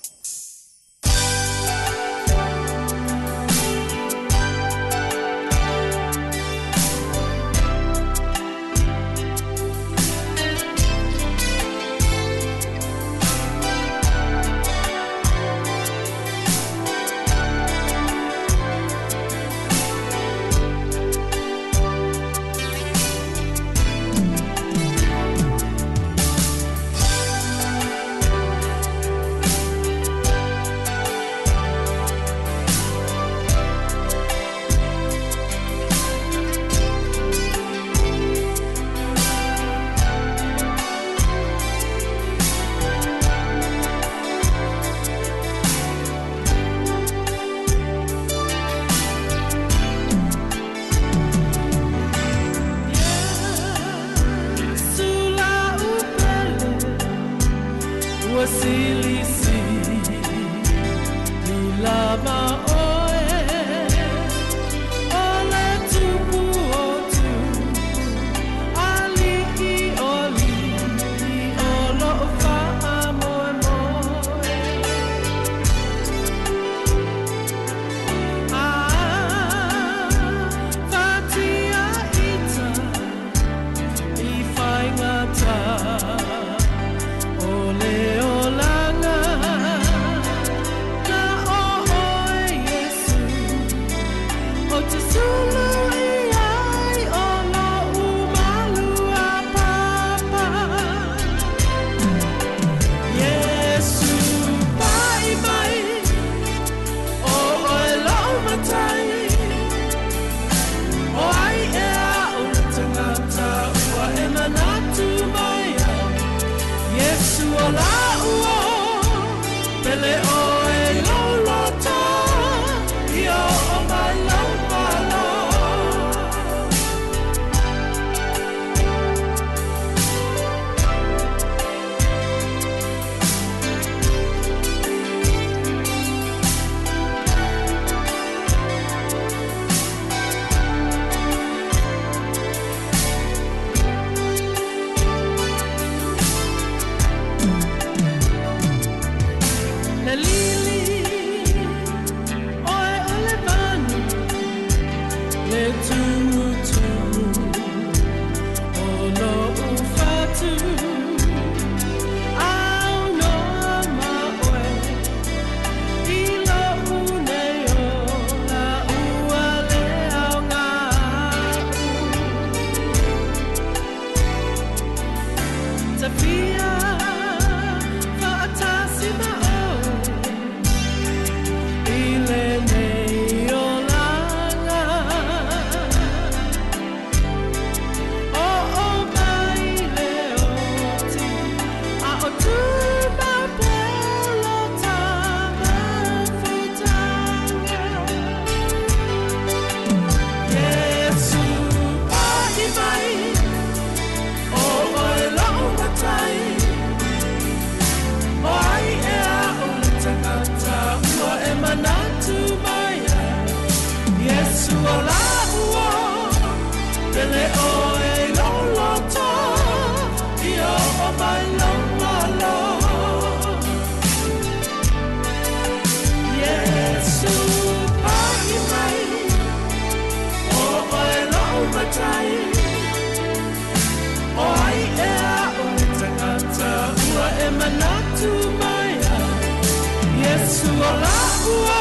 [240.82, 241.79] Olá.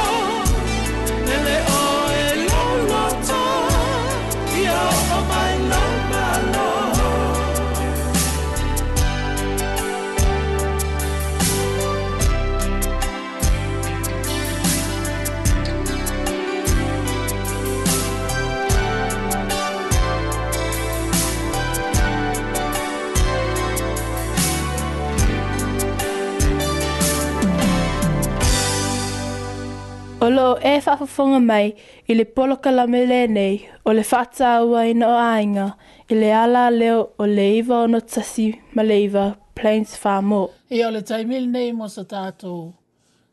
[30.36, 31.68] lo e whawhawhonga mai
[32.10, 33.56] i le polo kalame le nei
[33.88, 35.68] o le whata ua ina o ainga
[36.12, 39.26] i le ala leo o le iwa o no tasi ma le iwa
[39.56, 40.44] Plains Farm o.
[40.70, 42.52] I o le taimil nei mo sa tato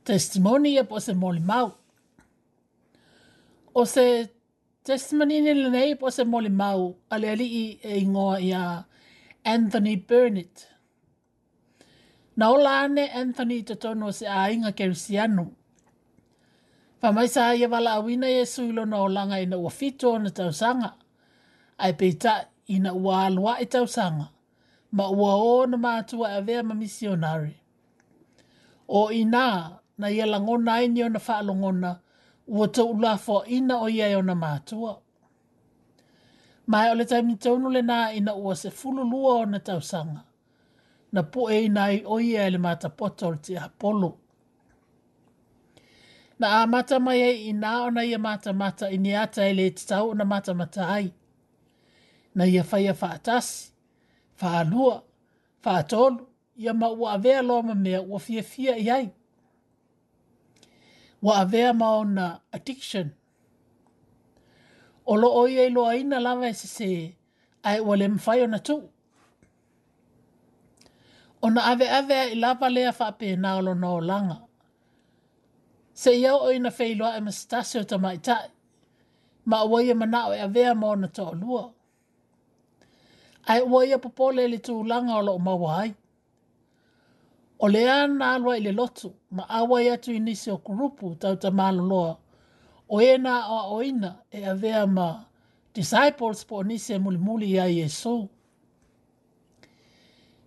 [0.07, 1.69] testimoni e po se moli mau.
[3.79, 4.05] O se
[4.87, 6.83] testimoni le nei po se moli mau
[7.13, 8.85] a le ali i e ingoa i a
[9.55, 10.57] Anthony Burnett.
[12.39, 14.73] Na o lane Anthony te tono se a inga
[17.01, 20.19] Fa mai sa ia e wala awina e suilo na o langa ina ua fito
[20.19, 20.93] na tausanga.
[21.79, 21.93] Ai
[22.23, 24.29] ta ina ua alua e tausanga.
[24.97, 27.55] Ma ua o na mātua e vea ma misionari.
[28.89, 32.01] O ina na ia langona ai ni o na whaalongona
[32.47, 34.99] ua tau ulafo ina o ia e o na mātua.
[36.67, 40.23] Mai ole taimi taunu le nā ina ua se fulu lua o na tausanga.
[41.13, 44.17] Na po e ina i o ia e le mātapoto o te apolo
[46.39, 47.73] na a mata mai e i nā
[48.07, 51.09] i ia mata mata i ni ata ele e tau na mata mata ai.
[52.37, 53.73] Na ia whaia wha atasi,
[54.41, 54.95] wha anua,
[55.65, 56.19] wha atonu,
[56.63, 59.07] ia ma ua avea loma mea ua fia fia i ai.
[61.23, 62.25] Ua avea maona
[62.55, 63.09] addiction.
[65.11, 66.91] O lo o ia ilo aina lawa e se se,
[67.69, 68.77] ai ua le mwhai ona tu.
[71.45, 74.46] O na ave avea i lawa lea wha pe na olo na langa
[75.97, 78.49] se ia o ina feiloa e mastasi o ta mai tai.
[79.51, 81.65] Ma o waia mana o e avea e mo na tō lua.
[83.51, 85.91] Ai o waia e popole le tū langa o loo mawa hai.
[87.63, 91.35] O le ana alwa i le lotu, ma awa i atu inisi o kurupu tau
[91.43, 92.13] ta malo loa.
[92.95, 95.09] O e na o oina e vea ma
[95.77, 98.17] disciples po onisi e mulimuli ia Yesu.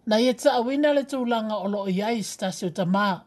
[0.07, 3.17] Na ia ta awina le tū langa o loo iai stasi o ta maa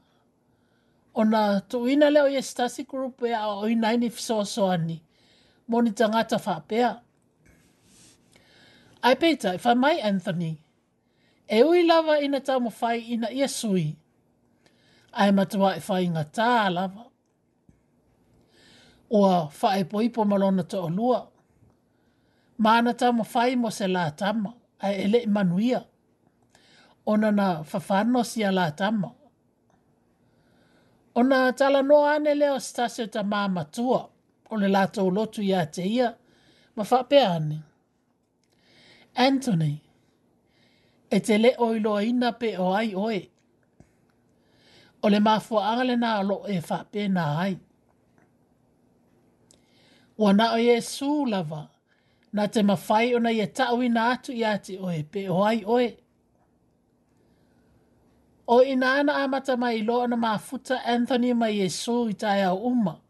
[1.14, 5.02] ona tuina leo ye stasi group ya e o i nine if so so ani
[5.68, 6.82] moni tanga ta fa pe
[9.02, 10.56] ai peta if i my anthony
[11.48, 13.96] e ui lava ina ta mo fai ina ia sui
[15.12, 17.04] ai matua e fai nga ta lava
[19.10, 19.22] o
[19.58, 21.20] fa e poi malona to olua.
[22.64, 24.50] mana ta mo fai mo se la tama
[24.84, 25.80] ai ele manuia
[27.10, 29.10] ona na fa fanno sia la tama
[31.18, 34.00] Ona tala noa ane leo stasio ta maa matua.
[34.52, 36.08] O le lato lotu ya te ia.
[36.76, 37.58] Mafape ane.
[39.24, 39.74] Anthony.
[41.14, 43.20] E te le oilo ina pe o ai oe.
[45.04, 47.54] O le mafua angale na alo e fape na ai.
[50.20, 51.62] Ua na o Yesu lava.
[52.36, 55.86] Na te mafai ona ye tau ina atu ya te oe pe o ai oe
[58.46, 63.00] o ina ana amata mai lo ana futa Anthony mai Yesu i tae au uma.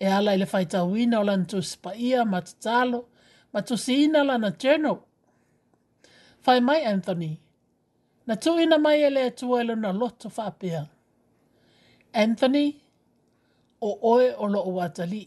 [0.00, 2.98] E ala ele faita wina o lan tu spaia ma tatalo,
[3.52, 4.92] ma tu siina la na tjeno.
[6.44, 7.32] Fai mai Anthony,
[8.26, 10.82] na tu ina mai ele atua ele na loto fapea.
[12.22, 12.66] Anthony,
[13.80, 15.22] o oe o lo o atali.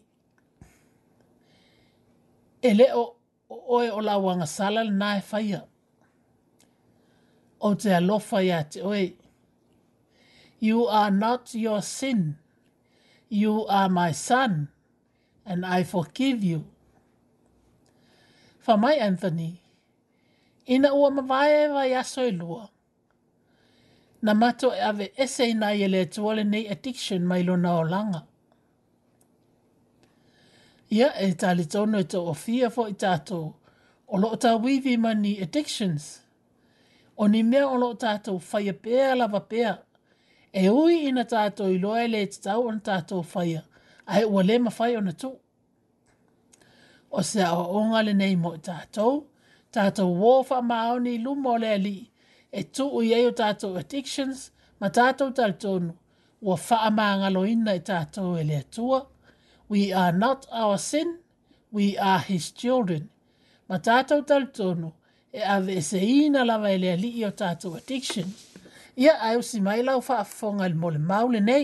[2.67, 3.15] Ele o,
[3.53, 5.61] o oe o la wangasala na e faya.
[7.65, 9.17] O te alofa ya te oe.
[10.63, 12.37] You are not your sin.
[13.29, 14.69] You are my son,
[15.43, 16.65] and I forgive you.
[18.59, 19.63] For my Anthony,
[20.69, 22.69] ina ua mawae wa lua.
[24.21, 28.23] Na mato e ave ese ina yele tuwale nei addiction mai lo na olanga.
[30.91, 33.55] Ia e tali tono e to ofia fo i tato
[34.07, 36.19] o lo ta wivi mani addictions.
[37.17, 39.79] Oni ni mea o lo tato faya pea lava pea
[40.53, 43.61] e ui ina tato i loa le te tau ona tato whaia,
[44.07, 45.31] a he ua le mawhai ona tū.
[47.11, 49.07] O se a o onga le nei mo i tato,
[49.71, 51.95] tato wofa maoni lumo le ali,
[52.51, 55.91] e tū ui e tato addictions, ma tato tal tonu,
[56.41, 59.07] ua faa maanga ina i tato e le atua,
[59.69, 61.19] we are not our sin,
[61.71, 63.09] we are his children.
[63.69, 64.43] Ma tato tal
[65.33, 68.50] e ave e se ina lava ele ali i o tato addictions,
[69.01, 69.13] ia
[69.61, 71.63] mai lau faafofoga i le molemau lenei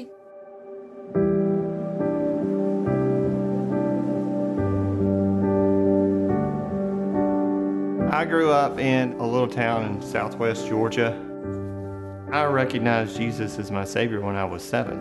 [8.22, 11.10] I grew up in a little town in southwest Georgia.
[12.40, 14.98] I recognized Jesus as my Savior when I was seven.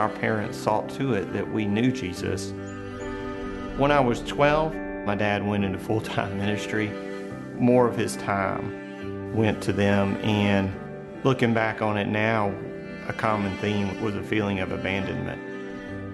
[0.00, 2.50] Our parents sought to it that we knew Jesus.
[3.80, 4.74] When I was 12,
[5.06, 6.90] my dad went into full time ministry.
[7.70, 8.64] More of his time
[9.42, 10.70] went to them, and
[11.24, 12.54] Looking back on it now,
[13.08, 15.40] a common theme was a feeling of abandonment.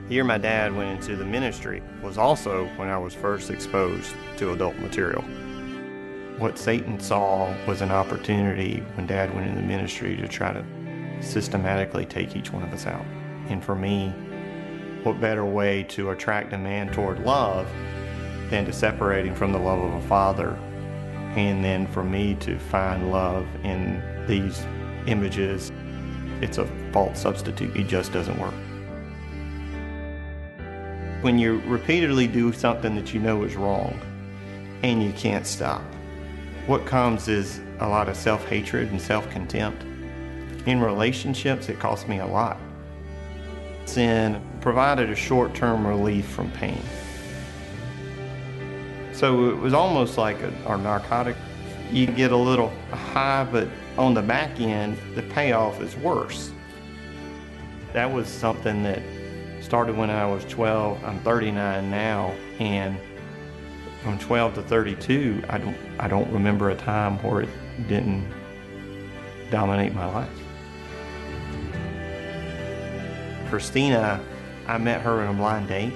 [0.07, 4.13] The year my dad went into the ministry was also when I was first exposed
[4.37, 5.23] to adult material.
[6.39, 10.65] What Satan saw was an opportunity when dad went into the ministry to try to
[11.21, 13.05] systematically take each one of us out.
[13.49, 14.11] And for me,
[15.03, 17.67] what better way to attract a man toward love
[18.49, 20.51] than to separate him from the love of a father?
[21.35, 24.65] And then for me to find love in these
[25.11, 25.73] images.
[26.41, 28.55] It's a false substitute, it just doesn't work.
[31.23, 33.99] When you repeatedly do something that you know is wrong
[34.83, 35.83] and you can't stop,
[36.67, 39.83] what comes is a lot of self hatred and self contempt.
[40.67, 42.57] In relationships, it cost me a lot.
[43.87, 46.81] Sin provided a short term relief from pain.
[49.13, 51.37] So it was almost like a, our narcotic
[51.93, 53.69] you get a little high, but
[53.99, 56.51] on the back end, the payoff is worse.
[57.93, 59.03] That was something that
[59.61, 61.03] started when I was 12.
[61.05, 62.97] I'm 39 now, and
[64.03, 67.49] from 12 to 32, I don't I don't remember a time where it
[67.89, 68.31] didn't
[69.51, 70.31] dominate my life.
[73.49, 74.21] Christina,
[74.69, 75.93] I met her on a blind date.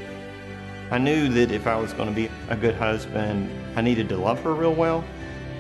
[0.91, 4.17] I knew that if I was going to be a good husband, I needed to
[4.17, 5.05] love her real well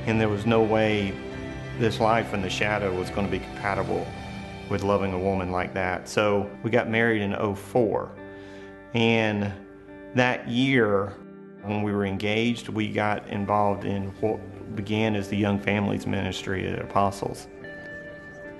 [0.06, 1.12] and there was no way
[1.78, 4.06] this life in the shadow was going to be compatible
[4.70, 6.08] with loving a woman like that.
[6.08, 8.10] So we got married in 04.
[8.94, 9.52] And
[10.14, 11.14] that year,
[11.64, 16.66] when we were engaged, we got involved in what began as the Young Families Ministry
[16.68, 17.48] at Apostles.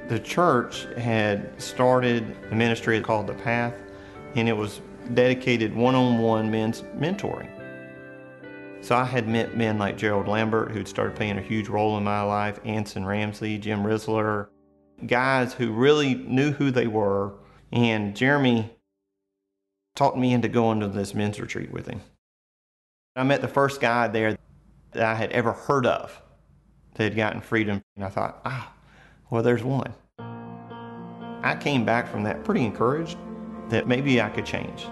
[0.09, 3.74] The church had started a ministry called The Path,
[4.34, 4.80] and it was
[5.14, 7.49] dedicated one on one men's mentoring.
[8.85, 12.05] So I had met men like Gerald Lambert, who'd started playing a huge role in
[12.05, 14.49] my life, Anson Ramsey, Jim Risler,
[15.07, 17.32] guys who really knew who they were.
[17.72, 18.76] And Jeremy
[19.97, 22.03] talked me into going to this men's retreat with him.
[23.16, 24.37] I met the first guy there
[24.93, 26.20] that I had ever heard of
[26.97, 27.80] that had gotten freedom.
[27.97, 28.70] And I thought, ah,
[29.30, 29.95] well, there's one.
[31.43, 33.16] I came back from that pretty encouraged
[33.70, 34.85] that maybe I could change.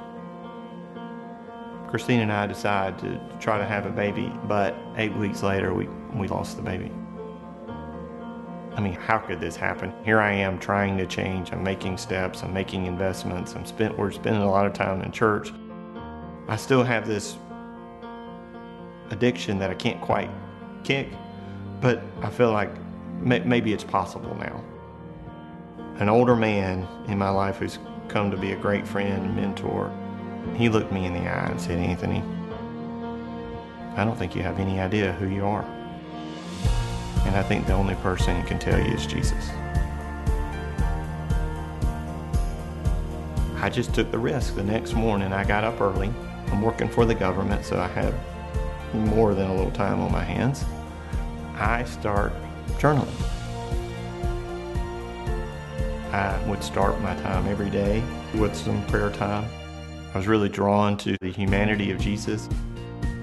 [1.93, 5.87] Christine and I decided to try to have a baby, but eight weeks later, we,
[6.15, 6.91] we lost the baby.
[8.75, 9.93] I mean, how could this happen?
[10.03, 11.53] Here I am trying to change.
[11.53, 12.43] I'm making steps.
[12.43, 13.55] I'm making investments.
[13.55, 15.51] I'm spent, we're spending a lot of time in church.
[16.49, 17.37] I still have this
[19.11, 20.31] addiction that I can't quite
[20.85, 21.11] kick,
[21.83, 22.71] but I feel like
[23.21, 24.65] maybe it's possible now.
[25.99, 27.79] An older man in my life who's
[28.09, 29.95] come to be a great friend and mentor
[30.57, 32.23] he looked me in the eye and said, Anthony,
[33.97, 35.65] I don't think you have any idea who you are.
[37.25, 39.49] And I think the only person who can tell you is Jesus.
[43.61, 44.57] I just took the risk.
[44.57, 46.13] The next morning, I got up early.
[46.51, 48.15] I'm working for the government, so I have
[48.93, 50.65] more than a little time on my hands.
[51.55, 52.33] I start
[52.79, 53.09] journaling.
[56.13, 58.03] I would start my time every day
[58.35, 59.49] with some prayer time.
[60.15, 62.47] I was really drawn to the humanity of Jesus.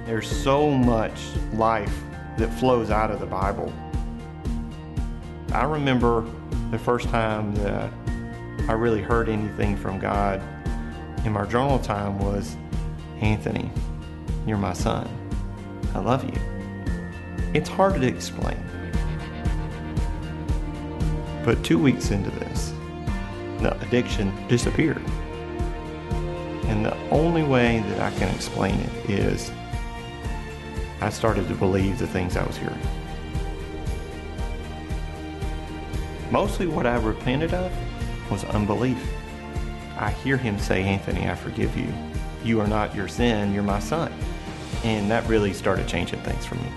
[0.07, 1.13] There's so much
[1.53, 1.93] life
[2.39, 3.71] that flows out of the Bible.
[5.53, 6.25] I remember
[6.71, 7.91] the first time that
[8.67, 10.41] I really heard anything from God
[11.25, 12.55] in my journal time was
[13.19, 13.69] Anthony,
[14.47, 15.07] you're my son.
[15.93, 16.39] I love you.
[17.53, 18.57] It's hard to explain.
[21.45, 22.73] But two weeks into this,
[23.61, 25.03] the addiction disappeared.
[26.69, 29.51] And the only way that I can explain it is
[31.01, 32.77] I started to believe the things I was hearing.
[36.29, 37.71] Mostly what I repented of
[38.29, 38.99] was unbelief.
[39.97, 41.91] I hear him say, Anthony, I forgive you.
[42.43, 44.13] You are not your sin, you're my son.
[44.83, 46.67] And that really started changing things for me.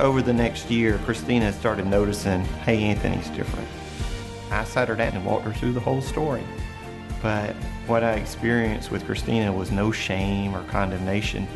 [0.00, 3.68] Over the next year, Christina started noticing, hey, Anthony's different.
[4.50, 6.42] I sat her down and walked her through the whole story.
[7.22, 7.54] But
[7.86, 11.48] what I experienced with Christina was no shame or condemnation.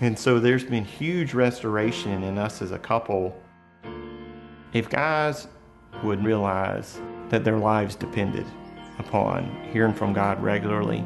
[0.00, 3.34] And so there's been huge restoration in us as a couple.
[4.72, 5.46] If guys
[6.02, 6.98] would realize
[7.28, 8.46] that their lives depended
[8.98, 11.04] upon hearing from God regularly,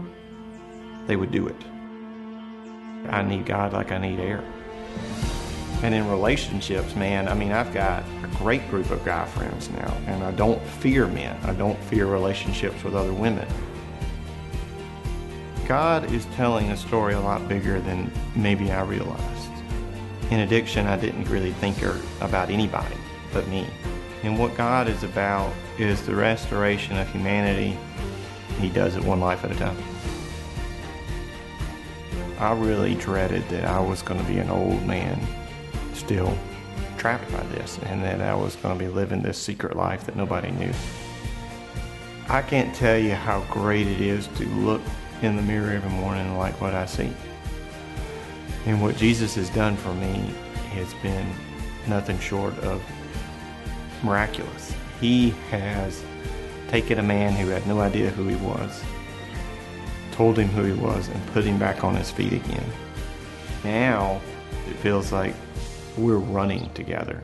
[1.07, 1.57] they would do it.
[3.11, 4.43] I need God like I need air.
[5.83, 9.97] And in relationships, man, I mean, I've got a great group of guy friends now,
[10.09, 11.39] and I don't fear men.
[11.45, 13.47] I don't fear relationships with other women.
[15.69, 19.23] God is telling a story a lot bigger than maybe I realized.
[20.31, 22.97] In addiction, I didn't really think er, about anybody
[23.33, 23.65] but me.
[24.25, 27.79] And what God is about is the restoration of humanity.
[28.61, 29.79] He does it one life at a time.
[32.41, 35.21] I really dreaded that I was going to be an old man
[36.09, 36.39] still
[36.97, 40.17] trapped by this and that I was going to be living this secret life that
[40.17, 40.73] nobody knew.
[42.31, 44.81] I can't tell you how great it is to look
[45.21, 47.13] in the mirror every morning and like what I see.
[48.65, 50.31] And what Jesus has done for me
[50.71, 51.29] has been
[51.87, 52.83] nothing short of
[54.03, 54.73] miraculous.
[55.03, 56.03] He has
[56.69, 58.83] taken a man who had no idea who he was,
[60.13, 62.65] told him who he was, and put him back on his feet again.
[63.63, 64.23] Now
[64.67, 65.35] it feels like
[65.99, 67.23] we're running together.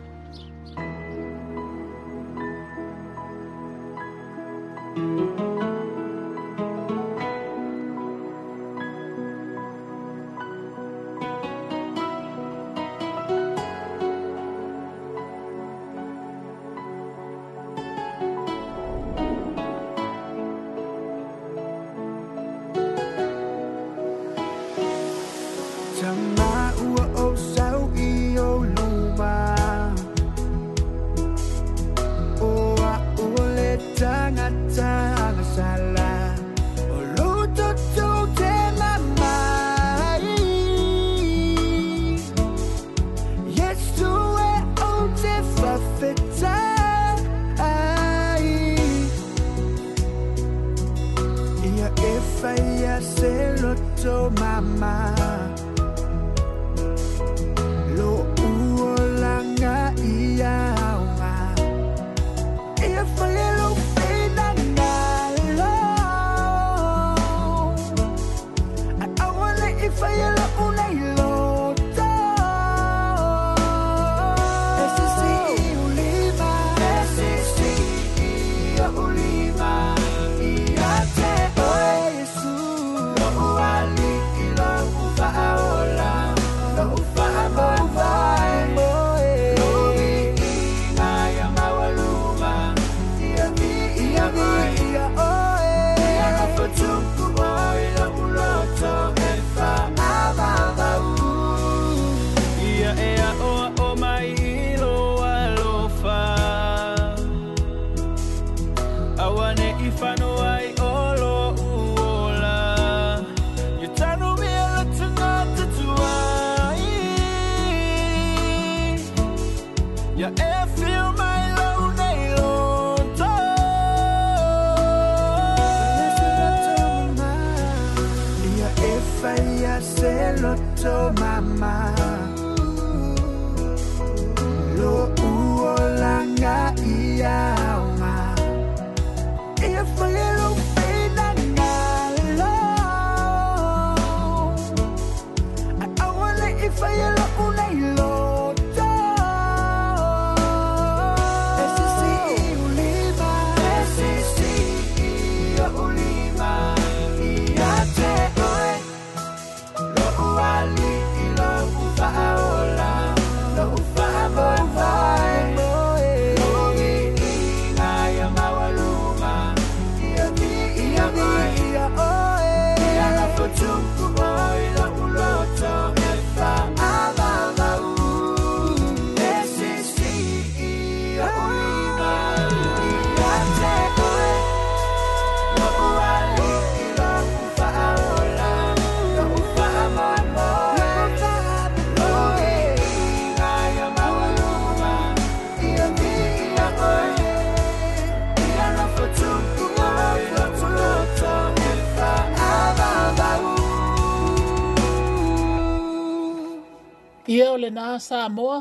[207.65, 208.59] le nā sā moa,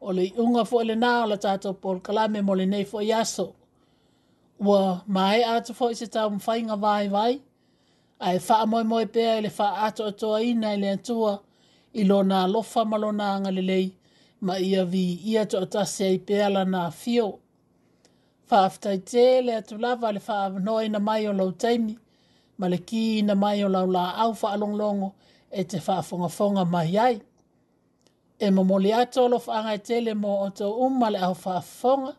[0.00, 3.02] o le iunga fo le nā o la tātou pol kalame mo le nei fo
[3.04, 3.22] i wa
[4.60, 7.40] Ua mai ātou fo i se tāu mwhainga vai vai,
[8.20, 11.38] ai e wha amoe moe le wha ātou atoa i nai le antua,
[11.94, 13.94] i lo nā lofa malo nā ngalelei,
[14.44, 17.38] ma ia vi ia to se ai pēa la nā fio.
[18.50, 21.96] Whaaftai tē le atu lava le wha noi na mai o lau taimi,
[22.58, 25.12] ma le ki na mai o lau la au wha alonglongo
[25.50, 27.20] e te wha fonga fonga mai ai
[28.40, 32.12] e momoli ato lo whaanga e tele mo o tau umma le au whaafonga,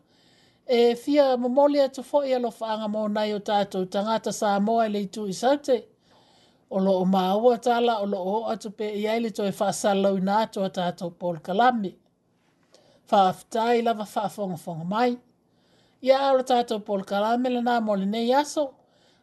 [0.78, 4.86] e fia momoli ato fo ia lo whaanga mo nai o tātou tangata sa moa
[4.86, 5.76] e le itu i sate,
[6.70, 10.18] o lo o maua tala o lo o atu pe i aile to e whaasalau
[10.22, 11.92] na ato a tātou Paul Kalami.
[13.10, 15.18] Whaafitai lava whaafonga whonga mai.
[16.04, 18.70] Ia ara tātou Paul Kalami le nā moli nei aso,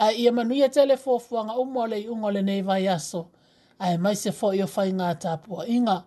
[0.00, 0.94] A ia manuia tele
[1.58, 3.26] umo le iunga le nei vai aso.
[3.80, 6.04] A e mai se fo i o ngā tāpua inga.